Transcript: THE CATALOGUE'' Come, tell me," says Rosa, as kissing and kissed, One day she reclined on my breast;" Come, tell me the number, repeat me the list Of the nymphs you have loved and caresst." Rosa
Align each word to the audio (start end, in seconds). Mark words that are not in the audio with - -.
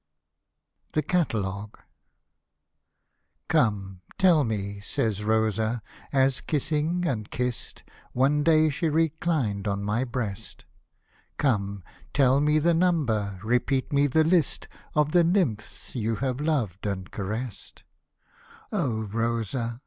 THE 0.93 1.03
CATALOGUE'' 1.03 1.77
Come, 3.49 4.01
tell 4.17 4.43
me," 4.43 4.79
says 4.79 5.23
Rosa, 5.23 5.83
as 6.11 6.41
kissing 6.41 7.05
and 7.05 7.29
kissed, 7.29 7.83
One 8.11 8.41
day 8.43 8.71
she 8.71 8.89
reclined 8.89 9.67
on 9.67 9.83
my 9.83 10.03
breast;" 10.03 10.65
Come, 11.37 11.83
tell 12.15 12.41
me 12.41 12.57
the 12.57 12.73
number, 12.73 13.39
repeat 13.43 13.93
me 13.93 14.07
the 14.07 14.23
list 14.23 14.67
Of 14.95 15.11
the 15.11 15.23
nymphs 15.23 15.95
you 15.95 16.15
have 16.15 16.41
loved 16.41 16.87
and 16.87 17.11
caresst." 17.11 17.83
Rosa 18.71 19.79